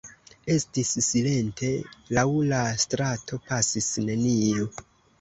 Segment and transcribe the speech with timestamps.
[0.53, 1.69] Estis silente,
[2.21, 4.73] laŭ la strato pasis neniu.